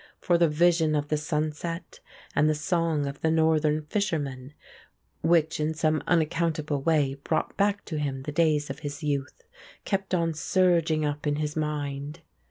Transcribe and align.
For 0.19 0.39
the 0.39 0.47
vision 0.49 0.95
of 0.95 1.09
the 1.09 1.15
sunset 1.17 1.99
and 2.35 2.49
the 2.49 2.55
song 2.55 3.05
of 3.05 3.21
the 3.21 3.29
Northern 3.29 3.83
fisherman, 3.83 4.55
which 5.21 5.59
in 5.59 5.75
some 5.75 6.01
unaccountable 6.07 6.81
way 6.81 7.13
brought 7.23 7.55
back 7.55 7.85
to 7.85 7.99
him 7.99 8.23
the 8.23 8.31
days 8.31 8.71
of 8.71 8.79
his 8.79 9.03
youth, 9.03 9.43
kept 9.85 10.15
on 10.15 10.33
surging 10.33 11.05
up 11.05 11.27
in 11.27 11.35
his 11.35 11.55
mind. 11.55 12.21